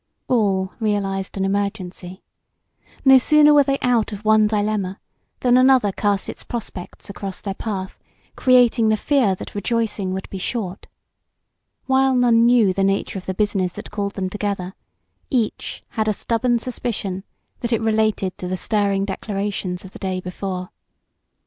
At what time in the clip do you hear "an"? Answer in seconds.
1.37-1.45